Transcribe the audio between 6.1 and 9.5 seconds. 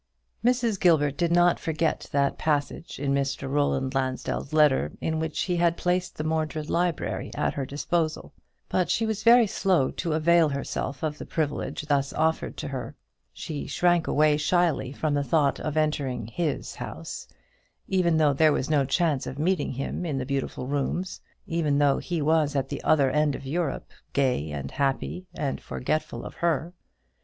the Mordred library at her disposal. But she was very